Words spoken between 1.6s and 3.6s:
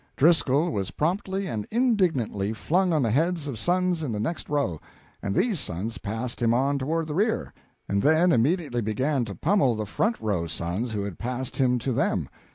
indignantly flung on to the heads of